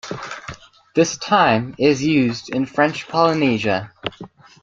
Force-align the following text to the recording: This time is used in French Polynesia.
This 0.95 1.15
time 1.19 1.75
is 1.77 2.01
used 2.01 2.49
in 2.49 2.65
French 2.65 3.07
Polynesia. 3.07 3.93